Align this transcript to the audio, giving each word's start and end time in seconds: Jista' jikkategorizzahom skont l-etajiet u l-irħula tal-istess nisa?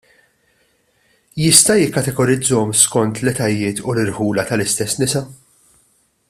Jista' 1.41 1.75
jikkategorizzahom 1.81 2.73
skont 2.85 3.21
l-etajiet 3.25 3.83
u 3.89 3.95
l-irħula 3.97 4.49
tal-istess 4.53 4.99
nisa? 5.05 5.23